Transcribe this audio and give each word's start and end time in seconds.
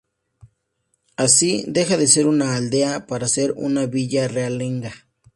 Así, 1.15 1.63
deja 1.67 1.95
de 1.95 2.07
ser 2.07 2.25
una 2.25 2.55
aldea 2.55 3.05
para 3.05 3.27
ser 3.27 3.53
una 3.55 3.85
villa 3.85 4.27
realenga. 4.27 4.91